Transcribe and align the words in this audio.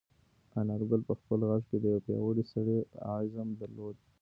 انارګل 0.59 1.01
په 1.09 1.13
خپل 1.19 1.39
غږ 1.49 1.61
کې 1.69 1.77
د 1.79 1.83
یو 1.93 2.03
پیاوړي 2.05 2.43
سړي 2.51 2.77
عزم 3.13 3.47
درلود. 3.61 3.95